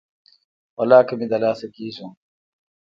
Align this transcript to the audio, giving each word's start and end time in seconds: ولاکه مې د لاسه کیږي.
ولاکه 0.79 1.13
مې 1.19 1.25
د 1.31 1.33
لاسه 1.43 1.67
کیږي. 1.75 2.05